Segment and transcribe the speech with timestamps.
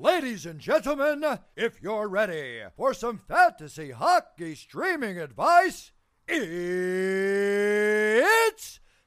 [0.00, 1.24] Ladies and gentlemen,
[1.56, 5.90] if you're ready for some fantasy hockey streaming advice,
[6.28, 6.38] it's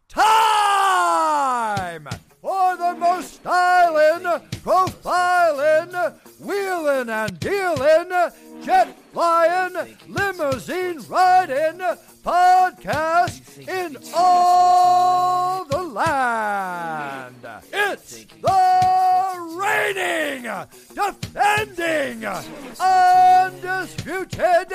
[0.09, 2.09] time
[2.41, 8.09] for the most styling, profiling, wheeling and dealing,
[8.61, 11.79] jet flying, limousine riding
[12.21, 17.47] podcast in all the land.
[17.71, 19.00] It's the
[19.81, 20.43] reigning,
[20.93, 22.25] defending,
[22.79, 24.73] undisputed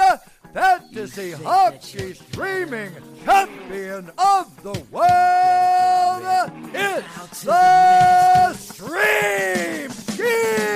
[0.52, 2.90] fantasy hockey streaming
[3.24, 6.50] champion of the world.
[6.74, 10.66] It's the Stream King.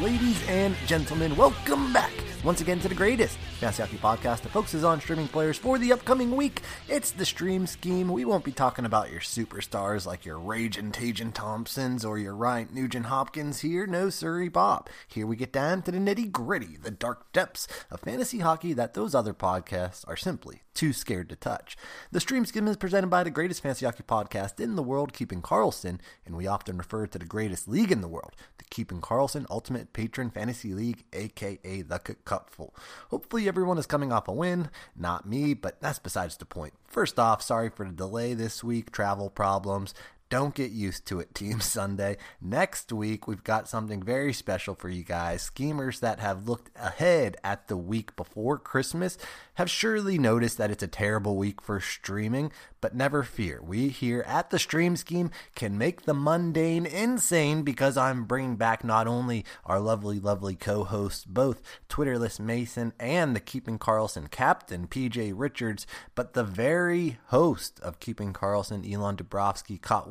[0.00, 4.84] Ladies and gentlemen, welcome back once again to the greatest fantasy hockey podcast that focuses
[4.84, 6.60] on streaming players for the upcoming week.
[6.88, 8.08] It's the Stream Scheme.
[8.08, 12.68] We won't be talking about your superstars like your Raging Tajan Thompsons or your Ryan
[12.72, 13.86] Nugent Hopkins here.
[13.86, 14.90] No, sorry, Bob.
[15.08, 18.92] Here we get down to the nitty gritty, the dark depths of fantasy hockey that
[18.92, 21.76] those other podcasts are simply too scared to touch.
[22.10, 25.40] The Stream Scheme is presented by the greatest fantasy hockey podcast in the world, Keeping
[25.42, 29.46] Carlson, and we often refer to the greatest league in the world, the Keeping Carlson
[29.50, 32.74] Ultimate Patreon Fantasy League, aka the Cupful.
[33.10, 34.70] Hopefully, everyone is coming off a win.
[34.96, 36.74] Not me, but that's besides the point.
[36.86, 39.94] First off, sorry for the delay this week, travel problems.
[40.34, 42.16] Don't get used to it, Team Sunday.
[42.40, 45.42] Next week, we've got something very special for you guys.
[45.42, 49.16] Schemers that have looked ahead at the week before Christmas
[49.54, 53.60] have surely noticed that it's a terrible week for streaming, but never fear.
[53.62, 58.82] We here at the Stream Scheme can make the mundane insane because I'm bringing back
[58.82, 64.88] not only our lovely, lovely co hosts, both Twitterless Mason and the Keeping Carlson captain,
[64.88, 70.10] PJ Richards, but the very host of Keeping Carlson, Elon Dubrovsky, caught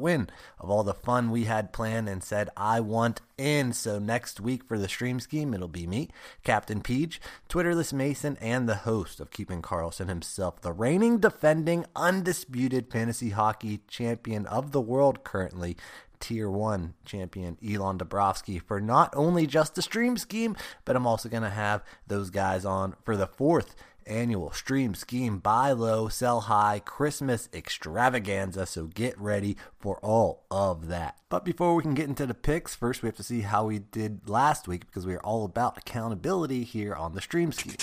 [0.60, 3.74] of all the fun we had planned and said, I want in.
[3.74, 6.10] So next week for the Stream Scheme, it'll be me,
[6.44, 7.20] Captain Peach,
[7.50, 13.82] Twitterless Mason, and the host of Keeping Carlson himself, the reigning, defending, undisputed fantasy hockey
[13.88, 15.76] champion of the world currently,
[16.24, 21.28] Tier 1 champion Elon Dabrowski for not only just the stream scheme, but I'm also
[21.28, 23.76] going to have those guys on for the fourth
[24.08, 28.66] annual stream scheme buy low, sell high Christmas extravaganza.
[28.66, 31.18] So get ready for all of that.
[31.30, 33.80] But before we can get into the picks, first we have to see how we
[33.80, 37.76] did last week because we are all about accountability here on the stream scheme.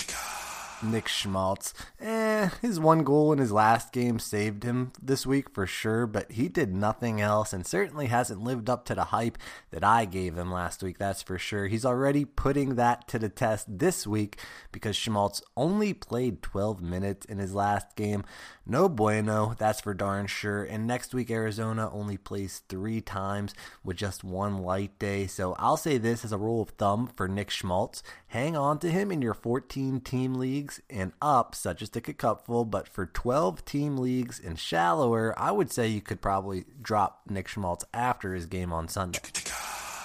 [0.83, 1.73] Nick Schmaltz.
[1.99, 6.31] Eh, his one goal in his last game saved him this week for sure, but
[6.31, 9.37] he did nothing else and certainly hasn't lived up to the hype
[9.71, 11.67] that I gave him last week, that's for sure.
[11.67, 14.39] He's already putting that to the test this week
[14.71, 18.23] because Schmaltz only played 12 minutes in his last game.
[18.65, 20.63] No bueno, that's for darn sure.
[20.63, 23.53] And next week, Arizona only plays three times
[23.83, 25.27] with just one light day.
[25.27, 28.89] So I'll say this as a rule of thumb for Nick Schmaltz hang on to
[28.89, 32.65] him in your 14 team leagues and up, such as Ticket Cupful.
[32.65, 37.47] But for 12 team leagues and shallower, I would say you could probably drop Nick
[37.47, 39.19] Schmaltz after his game on Sunday.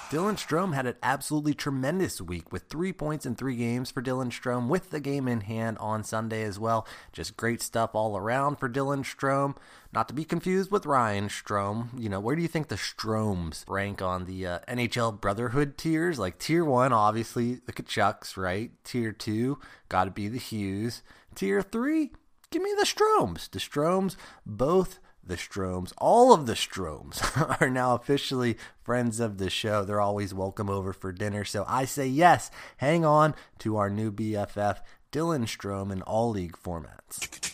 [0.09, 4.31] Dylan Strome had an absolutely tremendous week with three points in three games for Dylan
[4.31, 6.87] Strome, with the game in hand on Sunday as well.
[7.13, 9.57] Just great stuff all around for Dylan Strome.
[9.93, 11.89] Not to be confused with Ryan Strome.
[11.99, 16.21] You know, where do you think the Stromes rank on the uh, NHL Brotherhood tiers?
[16.21, 18.71] Like tier one, obviously the Tkachuks, right?
[18.85, 19.59] Tier two,
[19.89, 21.03] got to be the Hughes.
[21.35, 22.13] Tier three,
[22.53, 23.51] give me the Stromes.
[23.51, 24.17] The Stromes
[24.47, 27.21] both the Stromes, all of the Stromes
[27.61, 29.85] are now officially friends of the show.
[29.85, 31.45] They're always welcome over for dinner.
[31.45, 34.79] So I say yes, hang on to our new BFF,
[35.13, 37.47] Dylan Strome, in all league formats.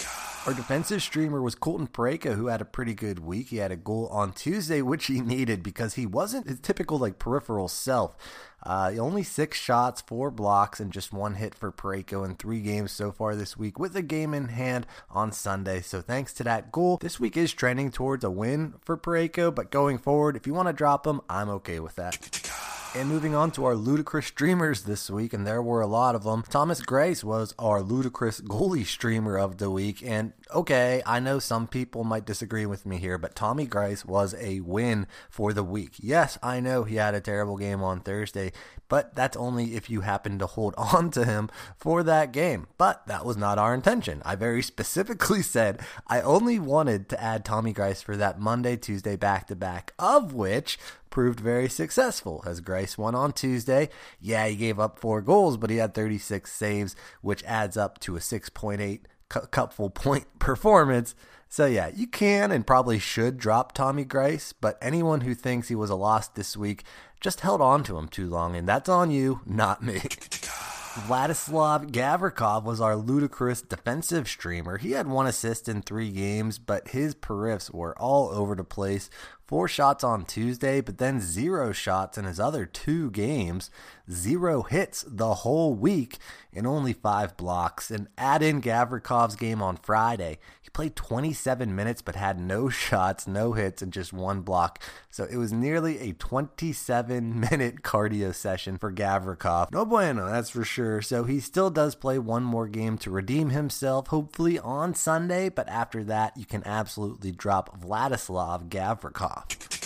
[0.45, 3.49] Our defensive streamer was Colton Parayko, who had a pretty good week.
[3.49, 7.21] He had a goal on Tuesday, which he needed because he wasn't his typical like
[7.21, 8.17] peripheral self.
[8.65, 12.93] Uh, only six shots, four blocks, and just one hit for Parayko in three games
[12.93, 15.81] so far this week, with a game in hand on Sunday.
[15.81, 19.55] So thanks to that goal, this week is trending towards a win for Parayko.
[19.55, 22.82] But going forward, if you want to drop him, I'm okay with that.
[22.95, 26.25] And moving on to our ludicrous streamers this week, and there were a lot of
[26.25, 26.45] them.
[26.51, 30.03] Thomas Greiss was our ludicrous goalie streamer of the week.
[30.05, 34.35] And okay, I know some people might disagree with me here, but Tommy Greiss was
[34.35, 35.93] a win for the week.
[36.01, 38.53] Yes, I know he had a terrible game on Thursday,
[38.91, 41.49] but that's only if you happen to hold on to him
[41.79, 42.67] for that game.
[42.77, 44.21] But that was not our intention.
[44.23, 49.17] I very specifically said I only wanted to add Tommy Greiss for that Monday, Tuesday
[49.17, 50.79] back to back, of which
[51.13, 53.89] proved very successful as Greiss won on Tuesday.
[54.21, 58.17] Yeah, he gave up four goals, but he had 36 saves, which adds up to
[58.17, 61.15] a 6.8 cupful point performance.
[61.49, 65.75] So yeah, you can and probably should drop Tommy Greiss, but anyone who thinks he
[65.75, 66.83] was a loss this week
[67.21, 70.01] just held on to him too long, and that's on you, not me.
[70.93, 74.77] Vladislav Gavrikov was our ludicrous defensive streamer.
[74.77, 79.09] He had one assist in three games, but his periffs were all over the place.
[79.53, 83.71] Four shots on Tuesday, but then zero shots in his other two games.
[84.11, 86.17] Zero hits the whole week
[86.55, 87.91] and only five blocks.
[87.91, 90.39] And add in Gavrikov's game on Friday.
[90.61, 94.83] He played 27 minutes but had no shots, no hits, and just one block.
[95.11, 99.71] So it was nearly a 27 minute cardio session for Gavrikov.
[99.71, 101.03] No bueno, that's for sure.
[101.03, 105.51] So he still does play one more game to redeem himself, hopefully on Sunday.
[105.51, 109.82] But after that, you can absolutely drop Vladislav Gavrikov off.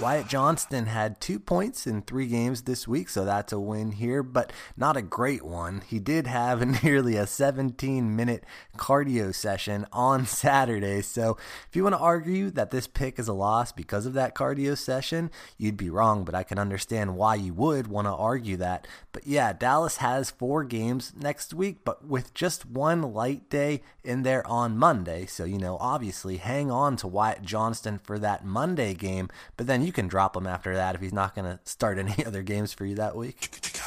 [0.00, 4.22] Wyatt Johnston had two points in three games this week, so that's a win here,
[4.22, 5.82] but not a great one.
[5.86, 8.42] He did have nearly a 17 minute
[8.76, 11.36] cardio session on Saturday, so
[11.68, 14.76] if you want to argue that this pick is a loss because of that cardio
[14.76, 18.88] session, you'd be wrong, but I can understand why you would want to argue that.
[19.12, 24.22] But yeah, Dallas has four games next week, but with just one light day in
[24.22, 28.94] there on Monday, so you know, obviously hang on to Wyatt Johnston for that Monday
[28.94, 31.98] game, but then you can drop him after that if he's not going to start
[31.98, 33.78] any other games for you that week.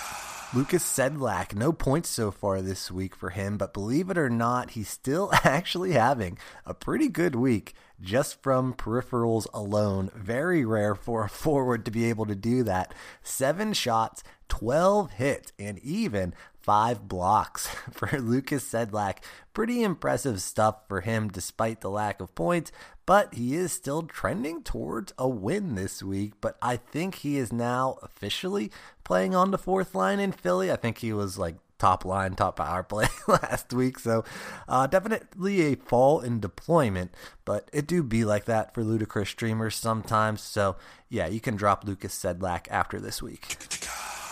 [0.53, 4.71] Lukas Sedlak, no points so far this week for him, but believe it or not,
[4.71, 10.11] he's still actually having a pretty good week just from peripherals alone.
[10.15, 12.93] Very rare for a forward to be able to do that.
[13.21, 16.33] Seven shots, 12 hits, and even
[16.65, 19.17] five blocks for Lukas Sedlak.
[19.53, 22.71] Pretty impressive stuff for him despite the lack of points,
[23.05, 26.33] but he is still trending towards a win this week.
[26.41, 28.71] But I think he is now officially
[29.03, 30.71] playing on the fourth line in Philly.
[30.71, 33.99] I think he was like top line, top power play last week.
[33.99, 34.23] So
[34.67, 37.13] uh, definitely a fall in deployment,
[37.45, 40.41] but it do be like that for ludicrous streamers sometimes.
[40.41, 40.77] So
[41.09, 43.55] yeah, you can drop Lukas Sedlak after this week.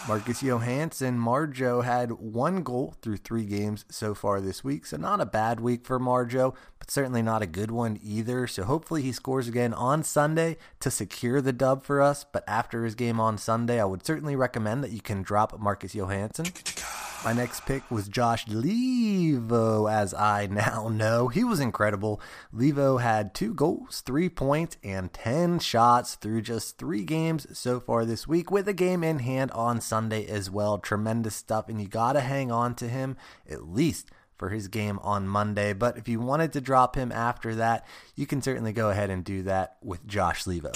[0.06, 5.22] Marcus Johansson, Marjo had one goal through three games so far this week, so not
[5.22, 8.46] a bad week for Marjo, but certainly not a good one either.
[8.46, 12.26] So hopefully he scores again on Sunday to secure the dub for us.
[12.26, 15.96] But after his game on Sunday, I would certainly recommend that you can drop Marcus
[15.96, 16.48] Johansson.
[17.24, 21.30] My next pick was Josh Leivo, as I now know.
[21.30, 22.20] He was incredible.
[22.54, 28.04] Leivo had two goals, three points, and 10 shots through just three games so far
[28.04, 29.93] this week, with a game in hand on Sunday
[30.28, 30.78] as well.
[30.78, 33.18] Tremendous stuff, and you got to hang on to him
[33.50, 35.74] at least for his game on Monday.
[35.74, 37.86] But if you wanted to drop him after that,
[38.16, 40.74] you can certainly go ahead and do that with Josh Leivo.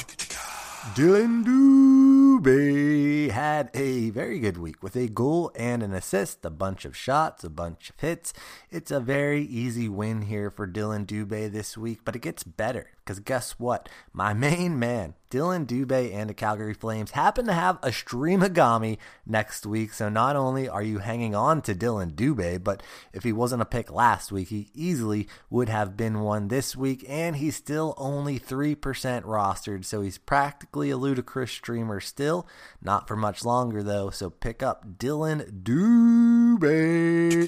[0.93, 6.85] Dylan Dubé had a very good week with a goal and an assist, a bunch
[6.85, 8.31] of shots, a bunch of hits.
[8.71, 12.91] It's a very easy win here for Dylan Dubé this week, but it gets better
[12.99, 13.89] because guess what?
[14.13, 19.65] My main man, Dylan Dubé and the Calgary Flames happen to have a streamagami next
[19.65, 19.93] week.
[19.93, 22.81] So not only are you hanging on to Dylan Dubé, but
[23.13, 27.05] if he wasn't a pick last week, he easily would have been one this week.
[27.07, 28.75] And he's still only 3%
[29.23, 29.85] rostered.
[29.85, 32.47] So he's practically a ludicrous streamer still.
[32.81, 34.09] Not for much longer though.
[34.09, 37.47] So pick up Dylan Dubé.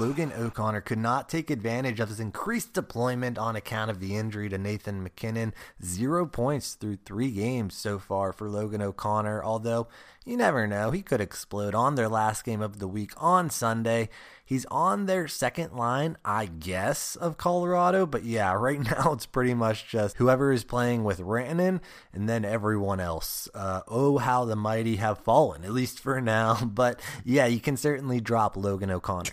[0.00, 4.48] Logan O'Connor could not take advantage of his increased deployment on account of the injury
[4.48, 5.52] to Nathan MacKinnon.
[5.84, 9.88] Zero points through three games so far for Logan O'Connor, although
[10.24, 10.90] you never know.
[10.90, 14.08] He could explode on their last game of the week on Sunday.
[14.42, 18.06] He's on their second line, I guess, of Colorado.
[18.06, 21.80] But yeah, right now it's pretty much just whoever is playing with Rantanen
[22.14, 23.50] and then everyone else.
[23.52, 26.64] Uh, oh, how the mighty have fallen, at least for now.
[26.64, 29.32] But yeah, you can certainly drop Logan O'Connor.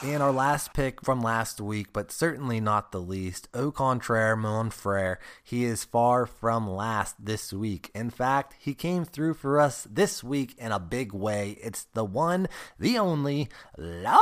[0.00, 4.70] And our last pick from last week, but certainly not the least, Au contraire, mon
[4.70, 5.16] frère.
[5.42, 7.90] He is far from last this week.
[7.96, 11.58] In fact, he came through for us this week in a big way.
[11.60, 12.46] It's the one,
[12.78, 14.20] the only, Lars.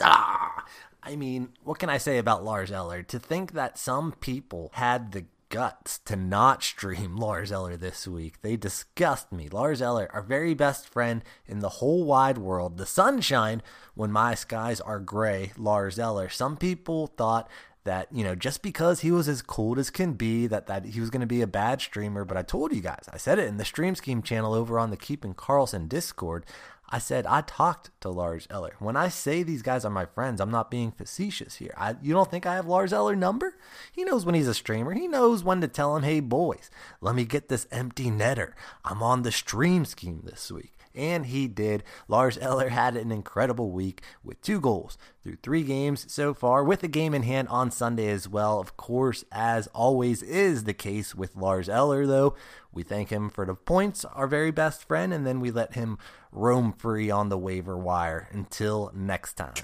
[0.00, 3.02] I mean, what can I say about Lars Eller?
[3.02, 8.42] To think that some people had the guts to not stream Lars Eller this week.
[8.42, 9.48] They disgust me.
[9.48, 13.62] Lars Eller, our very best friend in the whole wide world, the sunshine
[13.94, 16.28] when my skies are gray, Lars Eller.
[16.28, 17.48] Some people thought
[17.84, 21.00] that you know just because he was as cold as can be that that he
[21.00, 23.46] was going to be a bad streamer but i told you guys i said it
[23.46, 26.44] in the stream scheme channel over on the keeping Carlson discord
[26.90, 28.74] I said I talked to Lars Eller.
[28.78, 31.74] When I say these guys are my friends, I'm not being facetious here.
[31.76, 33.56] I, you don't think I have Lars Eller number?
[33.92, 34.94] He knows when he's a streamer.
[34.94, 38.52] He knows when to tell him, "Hey boys, let me get this empty netter.
[38.84, 41.84] I'm on the stream scheme this week." And he did.
[42.08, 46.82] Lars Eller had an incredible week with two goals through three games so far, with
[46.82, 48.60] a game in hand on Sunday as well.
[48.60, 52.34] Of course, as always is the case with Lars Eller, though,
[52.72, 55.98] we thank him for the points, our very best friend, and then we let him
[56.32, 59.54] roam free on the waiver wire until next time.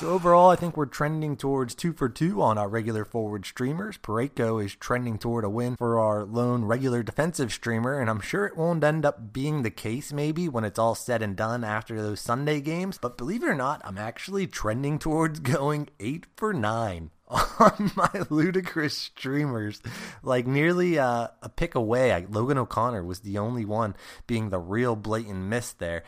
[0.00, 3.96] So overall, I think we're trending towards two for two on our regular forward streamers.
[3.96, 8.44] Parayko is trending toward a win for our lone regular defensive streamer, and I'm sure
[8.44, 12.02] it won't end up being the case maybe when it's all said and done after
[12.02, 12.98] those Sunday games.
[13.00, 18.10] But believe it or not, I'm actually trending towards going eight for nine on my
[18.30, 19.80] ludicrous streamers,
[20.24, 22.12] like nearly uh, a pick away.
[22.12, 23.94] I, Logan O'Connor was the only one
[24.26, 26.02] being the real blatant miss there.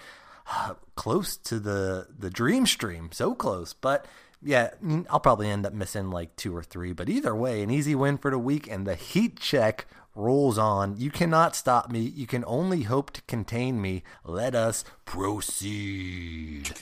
[0.94, 3.72] close to the the dream stream, so close.
[3.72, 4.06] But
[4.42, 4.70] yeah,
[5.10, 6.92] I'll probably end up missing like two or three.
[6.92, 10.96] But either way, an easy win for the week, and the heat check rolls on.
[10.96, 12.00] You cannot stop me.
[12.00, 14.02] You can only hope to contain me.
[14.24, 16.74] Let us proceed.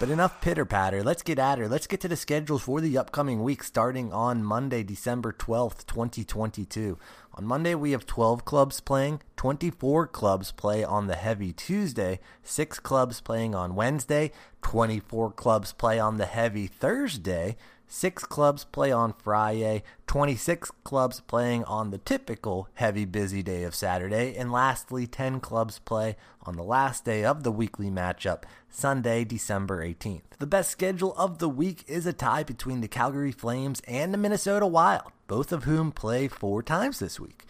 [0.00, 1.02] But enough pitter patter.
[1.02, 1.68] Let's get at her.
[1.68, 6.98] Let's get to the schedules for the upcoming week starting on Monday, December 12th, 2022.
[7.36, 12.78] On Monday, we have 12 clubs playing, 24 clubs play on the heavy Tuesday, 6
[12.78, 14.30] clubs playing on Wednesday,
[14.62, 17.56] 24 clubs play on the heavy Thursday,
[17.96, 23.72] Six clubs play on Friday, 26 clubs playing on the typical heavy busy day of
[23.72, 29.22] Saturday, and lastly, 10 clubs play on the last day of the weekly matchup, Sunday,
[29.22, 30.22] December 18th.
[30.40, 34.18] The best schedule of the week is a tie between the Calgary Flames and the
[34.18, 37.46] Minnesota Wild, both of whom play four times this week.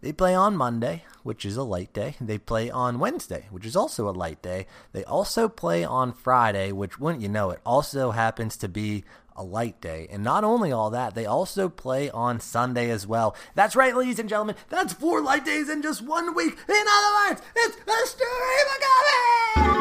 [0.00, 2.14] They play on Monday, which is a light day.
[2.20, 4.68] They play on Wednesday, which is also a light day.
[4.92, 9.02] They also play on Friday, which, wouldn't you know it, also happens to be
[9.38, 10.08] a light day.
[10.10, 13.34] And not only all that, they also play on Sunday as well.
[13.54, 14.56] That's right, ladies and gentlemen.
[14.68, 16.58] That's four light days in just one week.
[16.68, 19.77] In other words, it's the Stream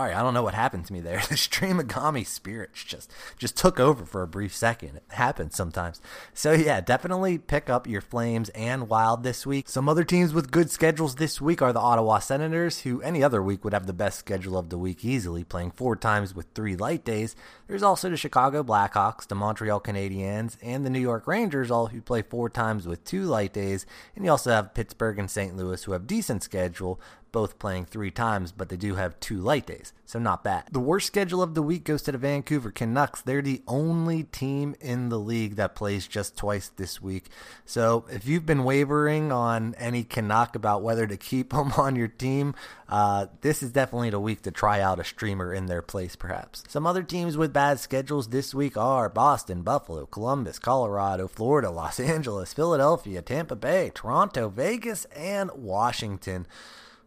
[0.00, 1.22] sorry, I don't know what happened to me there.
[1.30, 4.96] The Streamagami spirits just just took over for a brief second.
[4.96, 6.00] It happens sometimes.
[6.34, 9.68] So yeah, definitely pick up your Flames and Wild this week.
[9.68, 13.42] Some other teams with good schedules this week are the Ottawa Senators, who any other
[13.42, 16.74] week would have the best schedule of the week easily, playing four times with three
[16.74, 17.36] light days.
[17.68, 22.00] There's also the Chicago Blackhawks, the Montreal Canadiens, and the New York Rangers, all who
[22.00, 23.86] play four times with two light days.
[24.16, 25.56] And you also have Pittsburgh and St.
[25.56, 27.00] Louis, who have decent schedule,
[27.32, 30.64] both playing three times, but they do have two light days, so not bad.
[30.70, 33.22] The worst schedule of the week goes to the Vancouver Canucks.
[33.22, 37.26] They're the only team in the league that plays just twice this week.
[37.64, 42.08] So if you've been wavering on any Canuck about whether to keep them on your
[42.08, 42.54] team,
[42.88, 46.64] uh, this is definitely the week to try out a streamer in their place, perhaps.
[46.68, 52.00] Some other teams with bad schedules this week are Boston, Buffalo, Columbus, Colorado, Florida, Los
[52.00, 56.46] Angeles, Philadelphia, Tampa Bay, Toronto, Vegas, and Washington.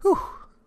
[0.04, 0.20] Whew.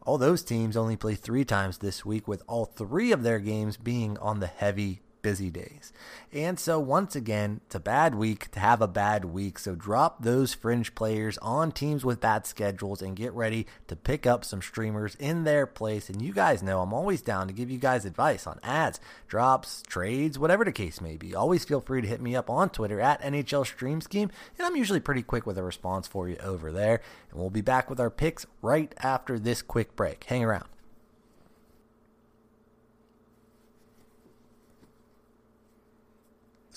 [0.06, 3.76] All those teams only play three times this week, with all three of their games
[3.76, 5.92] being on the heavy busy days.
[6.32, 9.58] And so, once again, it's a bad week to have a bad week.
[9.58, 14.24] So, drop those fringe players on teams with bad schedules and get ready to pick
[14.24, 16.08] up some streamers in their place.
[16.08, 19.82] And you guys know I'm always down to give you guys advice on ads, drops,
[19.88, 21.34] trades, whatever the case may be.
[21.34, 24.76] Always feel free to hit me up on Twitter at NHL Stream Scheme, and I'm
[24.76, 27.00] usually pretty quick with a response for you over there.
[27.32, 30.22] And we'll be back with our picks right after this quick break.
[30.22, 30.66] Hang around.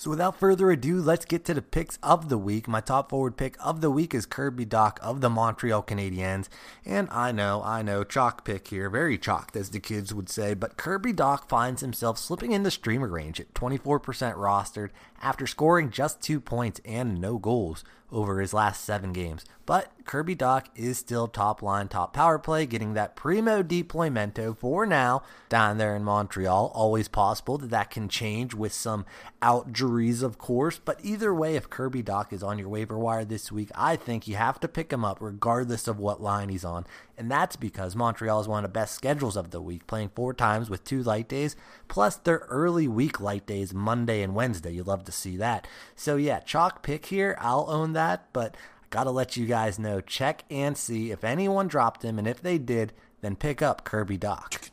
[0.00, 2.66] So without further ado, let's get to the picks of the week.
[2.66, 6.48] My top forward pick of the week is Kirby Dach of the Montreal Canadiens.
[6.86, 10.54] And I know, I know, chalk pick here, very chalked as the kids would say,
[10.54, 14.00] but Kirby Dach finds himself slipping into streamer range at 24%
[14.36, 14.88] rostered
[15.20, 19.44] after scoring just two points and no goals over his last seven games.
[19.66, 24.84] But Kirby Dach is still top line, top power play, getting that primo deploymento for
[24.84, 26.72] now down there in Montreal.
[26.74, 29.06] Always possible that that can change with some
[29.40, 30.80] outjuries, of course.
[30.84, 34.26] But either way, if Kirby Dach is on your waiver wire this week, I think
[34.26, 36.86] you have to pick him up regardless of what line he's on.
[37.20, 40.32] And that's because Montreal is one of the best schedules of the week, playing four
[40.32, 41.54] times with two light days,
[41.86, 44.72] plus their early week light days, Monday and Wednesday.
[44.72, 45.68] You love to see that.
[45.94, 47.36] So yeah, chalk pick here.
[47.38, 50.00] I'll own that, but I gotta let you guys know.
[50.00, 54.16] Check and see if anyone dropped him, and if they did, then pick up Kirby
[54.16, 54.69] Dach.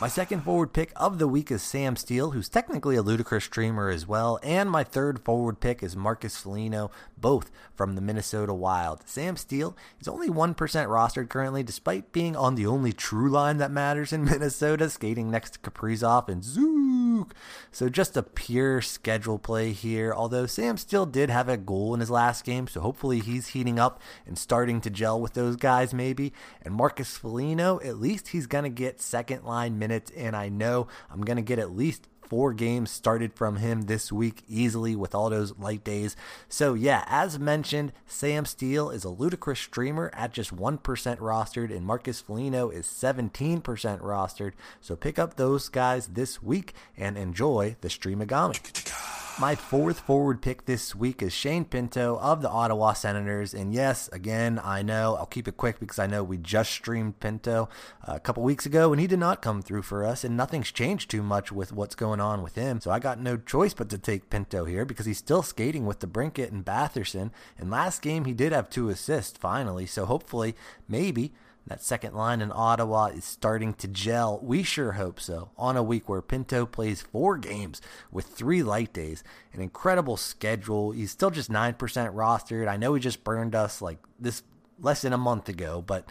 [0.00, 3.90] My second forward pick of the week is Sam Steel, who's technically a ludicrous streamer
[3.90, 4.38] as well.
[4.42, 9.02] And my third forward pick is Marcus Foligno, both from the Minnesota Wild.
[9.06, 13.70] Sam Steel is only 1% rostered currently, despite being on the only true line that
[13.70, 17.34] matters in Minnesota, skating next to Kaprizov and Zook.
[17.70, 22.00] So just a pure schedule play here, although Sam Steel did have a goal in
[22.00, 25.92] his last game, so hopefully he's heating up and starting to gel with those guys
[25.92, 26.32] maybe.
[26.62, 30.48] And Marcus Foligno, at least he's going to get second line minutes minutes, and I
[30.48, 34.94] know I'm going to get at least four games started from him this week easily
[34.94, 36.14] with all those light days.
[36.48, 41.84] So, yeah, as mentioned, Sam Steel is a ludicrous streamer at just 1% rostered, and
[41.84, 44.52] Marcus Foligno is 17% rostered.
[44.80, 49.29] So, pick up those guys this week and enjoy the Streamagami.
[49.40, 53.54] My fourth forward pick this week is Shane Pinto of the Ottawa Senators.
[53.54, 57.20] And yes, again, I know I'll keep it quick because I know we just streamed
[57.20, 57.70] Pinto
[58.06, 60.24] uh, a couple weeks ago and he did not come through for us.
[60.24, 62.82] And nothing's changed too much with what's going on with him.
[62.82, 66.00] So I got no choice but to take Pinto here because he's still skating with
[66.00, 67.30] DeBrincat and Batherson.
[67.58, 69.86] And last game, he did have two assists finally.
[69.86, 70.54] So hopefully,
[70.86, 71.32] maybe
[71.70, 74.40] that second line in Ottawa is starting to gel.
[74.42, 75.50] We sure hope so.
[75.56, 79.22] On a week where Pinto plays four games with three light days,
[79.52, 80.90] an incredible schedule.
[80.90, 82.66] He's still just 9% rostered.
[82.66, 84.42] I know he just burned us like this
[84.80, 86.10] less than a month ago, but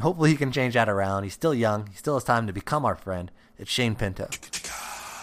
[0.00, 1.22] hopefully he can change that around.
[1.22, 1.86] He's still young.
[1.86, 3.30] He still has time to become our friend.
[3.58, 4.28] It's Shane Pinto.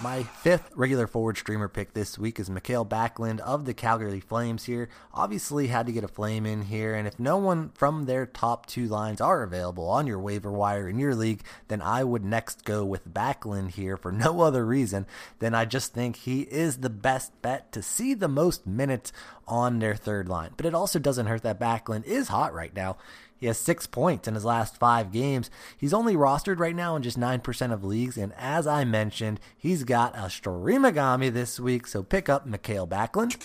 [0.03, 4.65] My fifth regular forward streamer pick this week is Mikael Backlund of the Calgary Flames
[4.65, 4.89] here.
[5.13, 8.65] Obviously, had to get a flame in here, and if no one from their top
[8.65, 12.65] two lines are available on your waiver wire in your league, then I would next
[12.65, 15.05] go with Backlund here for no other reason
[15.39, 19.13] than I just think he is the best bet to see the most minutes
[19.47, 20.51] on their third line.
[20.57, 22.97] But it also doesn't hurt that Backlund is hot right now.
[23.43, 25.49] He has six points in his last five games.
[25.77, 28.15] He's only rostered right now in just 9% of leagues.
[28.17, 31.85] And as I mentioned, he's got a Streamagami this week.
[31.87, 33.35] So pick up Mikael Backlund.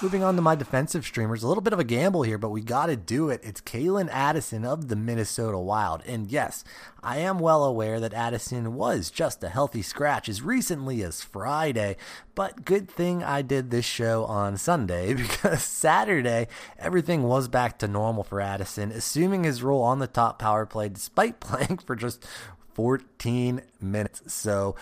[0.00, 2.60] Moving on to my defensive streamers, a little bit of a gamble here, but we
[2.60, 3.40] got to do it.
[3.42, 6.04] It's Calen Addison of the Minnesota Wild.
[6.06, 6.62] And yes,
[7.02, 11.96] I am well aware that Addison was just a healthy scratch as recently as Friday,
[12.36, 16.46] but good thing I did this show on Sunday because Saturday,
[16.78, 20.88] everything was back to normal for Addison, assuming his role on the top power play
[20.88, 22.24] despite playing for just
[22.74, 24.32] 14 minutes.
[24.32, 24.76] So,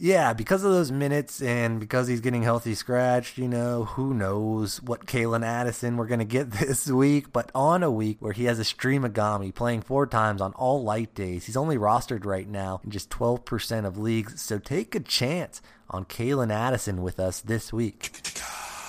[0.00, 4.80] yeah, because of those minutes and because he's getting healthy scratched, you know, who knows
[4.80, 7.32] what Calen Addison we're going to get this week.
[7.32, 11.14] But on a week where he has a Streamagami playing four times on all light
[11.14, 14.40] days, he's only rostered right now in just 12% of leagues.
[14.40, 18.37] So take a chance on Calen Addison with us this week.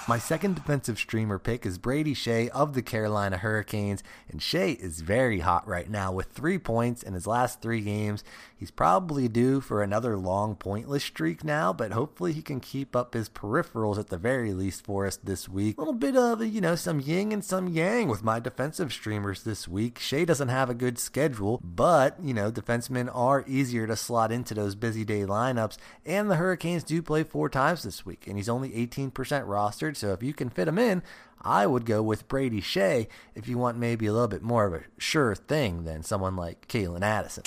[0.10, 5.02] My second defensive streamer pick is Brady Skjei of the Carolina Hurricanes, and Skjei is
[5.02, 8.24] very hot right now with three points in his last three games.
[8.58, 13.14] He's probably due for another long pointless streak now, but hopefully he can keep up
[13.14, 15.78] his peripherals at the very least for us this week.
[15.78, 19.44] A little bit of, you know, some yin and some yang with my defensive streamers
[19.44, 20.00] this week.
[20.00, 24.56] Skjei doesn't have a good schedule, but, you know, defensemen are easier to slot into
[24.56, 28.50] those busy day lineups, and the Hurricanes do play four times this week, and he's
[28.50, 29.99] only 18% rostered.
[30.00, 31.04] So if you can fit him in,
[31.42, 34.74] I would go with Brady Skjei if you want maybe a little bit more of
[34.74, 37.44] a sure thing than someone like Calen Addison.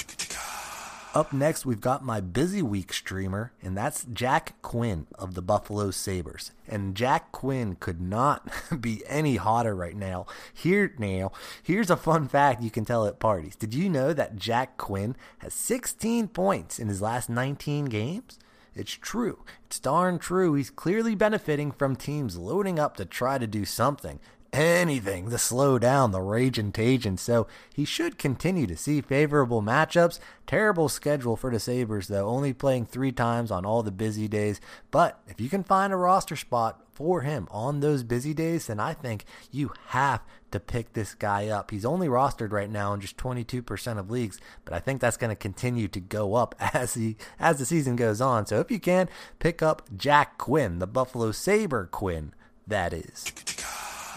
[1.15, 5.91] Up next, we've got my busy week streamer, and that's Jack Quinn of the Buffalo
[5.91, 6.53] Sabres.
[6.67, 10.25] And Jack Quinn could not be any hotter right now.
[10.55, 13.57] Here now, here's a fun fact you can tell at parties.
[13.57, 18.39] Did you know that Jack Quinn has 16 points in his last 19 games?
[18.75, 19.45] It's true.
[19.67, 20.55] It's darn true.
[20.55, 24.19] He's clearly benefiting from teams loading up to try to do something,
[24.53, 26.73] anything to slow down the rage and.
[27.19, 30.19] So he should continue to see favorable matchups.
[30.47, 34.61] Terrible schedule for the Sabres, though, only playing three times on all the busy days.
[34.91, 38.81] But if you can find a roster spot for him on those busy days, then
[38.81, 41.71] I think you have to pick this guy up.
[41.71, 45.31] He's only rostered right now in just 22% of leagues, but I think that's going
[45.31, 48.47] to continue to go up as he as the season goes on.
[48.47, 52.33] So if you can, pick up Jack Quinn, the Buffalo Sabre Quinn,
[52.67, 53.25] that is.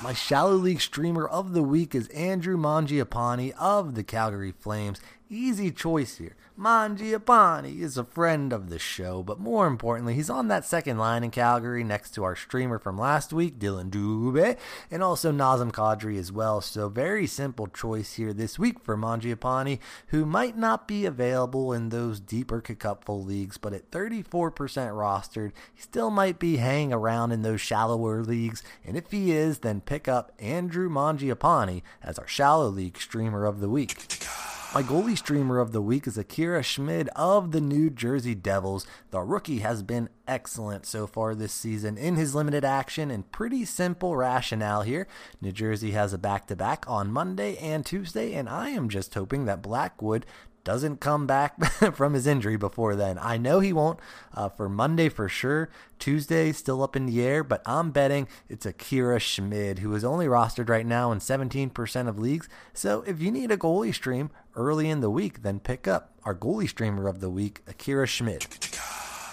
[0.03, 4.99] My shallow league streamer of the week is Andrew Mangiapane of the Calgary Flames.
[5.29, 6.35] Easy choice here.
[6.57, 11.23] Mangiapane is a friend of the show, but more importantly, he's on that second line
[11.23, 14.55] in Calgary next to our streamer from last week, Dylan Dubé,
[14.91, 16.61] and also Nazem Kadri as well.
[16.61, 21.89] So very simple choice here this week for Mangiapane, who might not be available in
[21.89, 27.41] those deeper cupful leagues, but at 34% rostered, he still might be hanging around in
[27.41, 28.61] those shallower leagues.
[28.85, 33.59] And if he is, then pick up Andrew Mangiapane as our shallow league streamer of
[33.59, 34.24] the week.
[34.73, 38.85] My goalie streamer of the week is Akira Schmid of the New Jersey Devils.
[39.11, 43.63] The rookie has been excellent so far this season in his limited action and pretty
[43.63, 45.07] simple rationale here.
[45.39, 49.13] New Jersey has a back to back on Monday and Tuesday, and I am just
[49.13, 50.25] hoping that Blackwood
[50.65, 53.17] doesn't come back from his injury before then.
[53.21, 53.99] I know he won't
[54.33, 55.69] uh, for Monday for sure.
[55.97, 60.25] Tuesday still up in the air, but I'm betting it's Akira Schmid, who is only
[60.25, 62.49] rostered right now in 17% of leagues.
[62.73, 66.35] So if you need a goalie stream early in the week, then pick up our
[66.35, 68.45] goalie streamer of the week, Akira Schmid.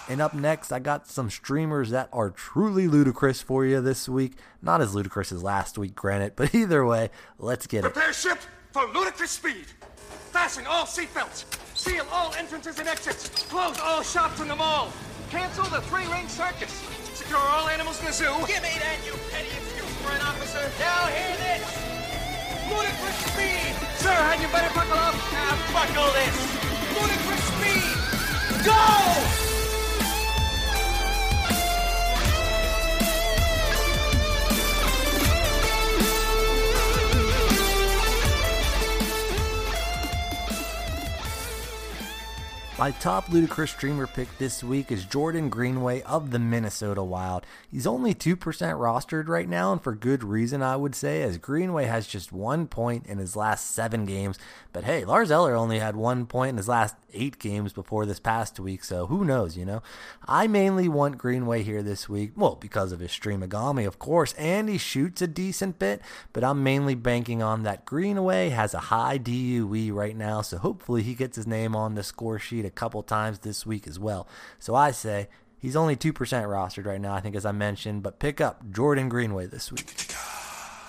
[0.09, 4.33] And up next, I got some streamers that are truly ludicrous for you this week.
[4.61, 8.13] Not as ludicrous as last week, granted, but either way, let's get Prepare it.
[8.13, 8.39] Prepare ship
[8.71, 9.65] for ludicrous speed.
[10.43, 11.45] Fasten all seatbelts.
[11.73, 13.29] Seal all entrances and exits.
[13.47, 14.91] Close all shops in the mall.
[15.31, 16.69] Cancel the three-ring circus.
[17.13, 18.25] Secure all animals in the zoo.
[18.45, 20.59] Give me that, you petty excuse for an officer.
[20.83, 21.63] Now hear this.
[22.67, 23.71] Ludicrous speed.
[24.03, 25.15] Sir, had you better buckle up?
[25.31, 26.35] Now buckle this.
[26.91, 28.67] Ludicrous speed.
[28.67, 29.42] Go!
[42.83, 47.45] My top ludicrous streamer pick this week is Jordan Greenway of the Minnesota Wild.
[47.71, 51.85] He's only 2% rostered right now, and for good reason, I would say, as Greenway
[51.85, 54.37] has just one point in his last seven games.
[54.73, 58.19] But hey, Lars Eller only had one point in his last eight games before this
[58.19, 59.81] past week, so who knows, you know?
[60.27, 64.67] I mainly want Greenway here this week, well, because of his streamagami, of course, and
[64.67, 66.01] he shoots a decent bit,
[66.33, 71.03] but I'm mainly banking on that Greenway has a high DUE right now, so hopefully
[71.03, 74.27] he gets his name on the score sheet couple times this week as well.
[74.59, 78.19] So I say he's only 2% rostered right now, I think, as I mentioned, but
[78.19, 80.13] pick up Jordan Greenway this week.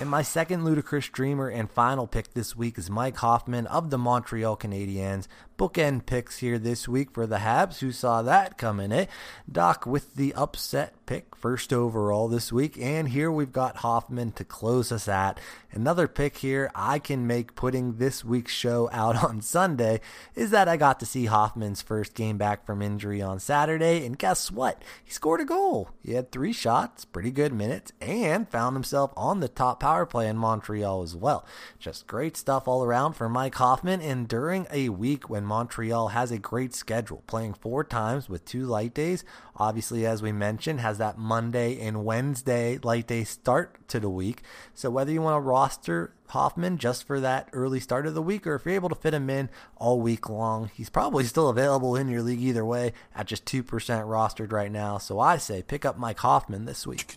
[0.01, 3.99] And my second ludicrous dreamer and final pick this week is Mike Hoffman of the
[3.99, 7.79] Montreal Canadiens bookend picks here this week for the Habs.
[7.79, 9.07] Who saw that coming, eh?
[9.51, 12.79] Dach with the upset pick, first overall this week.
[12.81, 15.39] And here we've got Hoffman to close us at.
[15.71, 20.01] Another pick here I can make putting this week's show out on Sunday
[20.35, 24.05] is that I got to see Hoffman's first game back from injury on Saturday.
[24.07, 24.83] And guess what?
[25.05, 25.91] He scored a goal.
[26.03, 30.29] He had three shots, pretty good minutes, and found himself on the top power play
[30.29, 31.45] in Montreal as well.
[31.79, 34.01] Just great stuff all around for Mike Hoffman.
[34.01, 38.65] And during a week when Montreal has a great schedule, playing four times with two
[38.67, 39.25] light days.
[39.57, 44.43] Obviously, as we mentioned, has that Monday and Wednesday light day start to the week.
[44.75, 48.47] So whether you want to roster Hoffman just for that early start of the week,
[48.47, 51.97] or if you're able to fit him in all week long, he's probably still available
[51.97, 54.99] in your league either way at just 2% rostered right now.
[54.99, 57.15] So I say pick up Mike Hoffman this week.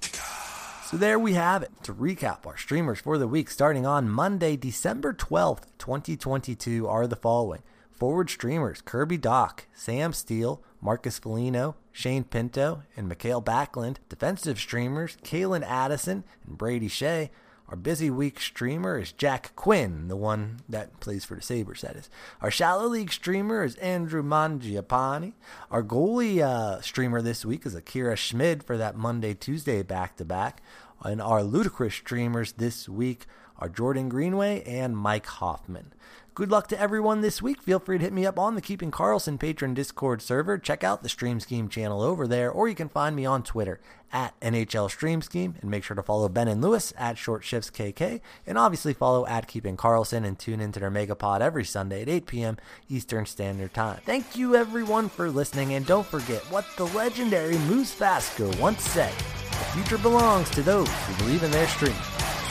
[0.87, 1.71] So there we have it.
[1.83, 7.17] To recap, our streamers for the week starting on Monday, December 12th, 2022 are the
[7.17, 7.61] following.
[7.97, 13.97] Forward streamers Kirby Dach, Sam Steel, Marcus Foligno, Shane Pinto, and Mikael Backlund.
[14.07, 17.29] Defensive streamers Calen Addison and Brady Skjei.
[17.69, 21.95] Our busy week streamer is Jack Quinn, the one that plays for the Sabres, that
[21.95, 22.09] is.
[22.39, 25.33] Our shallow league streamer is Andrew Mangiapane.
[25.71, 30.23] Our goalie uh, streamer this week is Akira Schmid for that Monday Tuesday back to
[30.23, 30.61] back.
[31.03, 33.25] And our ludicrous streamers this week
[33.59, 35.93] are Jordan Greenway and Mike Hoffman.
[36.37, 37.63] Good luck to everyone this week.
[37.63, 40.59] Feel free to hit me up on the Keeping Carlson Patreon Discord server.
[40.59, 43.79] Check out the Stream Scheme channel over there, or you can find me on Twitter
[44.13, 45.55] at NHL Stream Scheme.
[45.59, 48.21] And make sure to follow Ben and Lewis at Short Shifts KK.
[48.45, 52.27] And obviously follow at Keeping Carlson and tune into their Megapod every Sunday at 8
[52.27, 52.57] p.m.
[52.87, 53.99] Eastern Standard Time.
[54.05, 59.11] Thank you everyone for listening, and don't forget what the legendary Moose Fasco once said.
[59.17, 61.95] The future belongs to those who believe in their stream.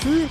[0.00, 0.28] See?